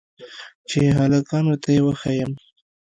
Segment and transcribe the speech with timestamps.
[0.69, 2.31] چې هلکانو ته يې وښييم.